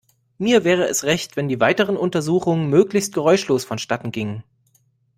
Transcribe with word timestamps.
Mir 0.39 0.63
wäre 0.63 0.85
es 0.85 1.03
recht, 1.03 1.35
wenn 1.37 1.47
die 1.47 1.59
weiteren 1.59 1.95
Untersuchungen 1.95 2.71
möglichst 2.71 3.13
geräuschlos 3.13 3.65
vonstatten 3.65 4.11
gingen. 4.11 4.43